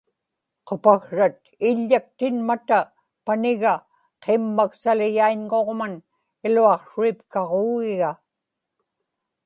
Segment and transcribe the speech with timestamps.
[0.67, 2.79] qupaksrat iḷḷaktinmata
[3.25, 3.73] paniga
[4.23, 5.93] qimmaksaliyaiñŋuġman
[6.45, 8.11] iluaqsruipkaġuugiga